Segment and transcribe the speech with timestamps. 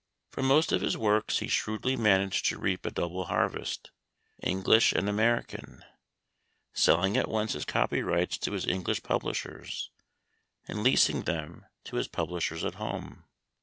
[0.29, 3.91] From most of his works he shrewdly managed to reap a double harvest,
[4.41, 5.85] English and American;
[6.73, 9.91] selling at once his copyrights to his English publishers,
[10.67, 13.25] and leasing them to his publishers at home.